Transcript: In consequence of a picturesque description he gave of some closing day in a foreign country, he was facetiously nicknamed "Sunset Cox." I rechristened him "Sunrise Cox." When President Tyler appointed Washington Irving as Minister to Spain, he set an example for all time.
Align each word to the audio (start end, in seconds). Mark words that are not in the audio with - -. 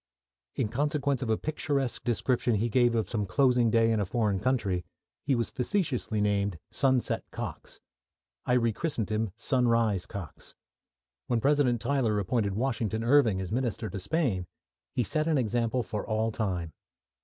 In 0.55 0.67
consequence 0.69 1.21
of 1.21 1.29
a 1.29 1.37
picturesque 1.37 2.03
description 2.03 2.55
he 2.55 2.69
gave 2.69 2.95
of 2.95 3.07
some 3.07 3.27
closing 3.27 3.69
day 3.69 3.91
in 3.91 3.99
a 3.99 4.03
foreign 4.07 4.39
country, 4.39 4.83
he 5.21 5.35
was 5.35 5.51
facetiously 5.51 6.19
nicknamed 6.19 6.57
"Sunset 6.71 7.23
Cox." 7.29 7.79
I 8.43 8.53
rechristened 8.55 9.11
him 9.11 9.29
"Sunrise 9.35 10.07
Cox." 10.07 10.55
When 11.27 11.39
President 11.39 11.81
Tyler 11.81 12.17
appointed 12.17 12.55
Washington 12.55 13.03
Irving 13.03 13.39
as 13.39 13.51
Minister 13.51 13.91
to 13.91 13.99
Spain, 13.99 14.47
he 14.95 15.03
set 15.03 15.27
an 15.27 15.37
example 15.37 15.83
for 15.83 16.03
all 16.03 16.31
time. 16.31 16.73